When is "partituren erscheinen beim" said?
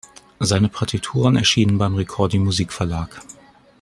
0.67-1.93